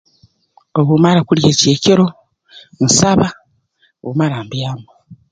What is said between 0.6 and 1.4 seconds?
Obu mmara